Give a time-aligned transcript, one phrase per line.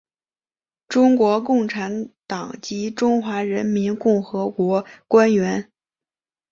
[0.87, 5.71] 中国共产党及中华人民共和国官员。